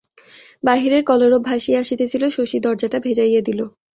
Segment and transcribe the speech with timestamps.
[0.63, 3.59] বাহিরের কলরব ভাসিয়া আসিতেছিল, শশী দরজাটা ভেজাইয়া দিল।